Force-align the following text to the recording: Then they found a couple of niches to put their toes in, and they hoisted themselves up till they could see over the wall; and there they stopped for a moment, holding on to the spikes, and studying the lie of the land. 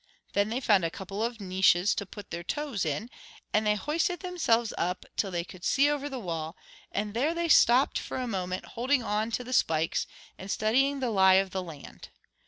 Then 0.33 0.49
they 0.49 0.59
found 0.59 0.83
a 0.83 0.89
couple 0.89 1.21
of 1.23 1.39
niches 1.39 1.93
to 1.93 2.07
put 2.07 2.31
their 2.31 2.41
toes 2.43 2.85
in, 2.85 3.07
and 3.53 3.67
they 3.67 3.75
hoisted 3.75 4.21
themselves 4.21 4.73
up 4.75 5.05
till 5.15 5.29
they 5.29 5.43
could 5.43 5.63
see 5.63 5.87
over 5.91 6.09
the 6.09 6.17
wall; 6.17 6.57
and 6.91 7.13
there 7.13 7.35
they 7.35 7.47
stopped 7.49 7.99
for 7.99 8.17
a 8.17 8.25
moment, 8.25 8.65
holding 8.73 9.03
on 9.03 9.29
to 9.29 9.43
the 9.43 9.53
spikes, 9.53 10.07
and 10.39 10.49
studying 10.49 11.01
the 11.01 11.11
lie 11.11 11.35
of 11.35 11.51
the 11.51 11.61
land. 11.61 12.09